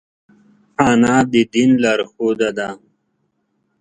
انا 0.89 1.15
د 1.31 1.33
دین 1.53 1.71
لارښوده 1.83 2.49
ده 2.57 2.69